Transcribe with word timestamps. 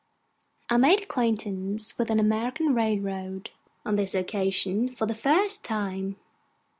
I 0.71 0.77
made 0.77 1.03
acquaintance 1.03 1.95
with 1.95 2.09
an 2.09 2.19
American 2.19 2.73
railroad, 2.73 3.51
on 3.85 3.97
this 3.97 4.15
occasion, 4.15 4.89
for 4.89 5.05
the 5.05 5.13
first 5.13 5.63
time. 5.63 6.15